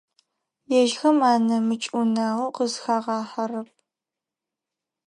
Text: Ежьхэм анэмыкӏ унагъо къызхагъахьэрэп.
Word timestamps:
Ежьхэм 0.79 1.17
анэмыкӏ 1.31 1.89
унагъо 1.99 2.47
къызхагъахьэрэп. 2.55 3.69